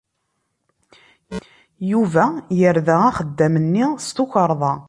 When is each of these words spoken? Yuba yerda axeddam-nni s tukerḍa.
Yuba 1.91 2.25
yerda 2.59 2.95
axeddam-nni 3.07 3.85
s 4.05 4.07
tukerḍa. 4.15 4.73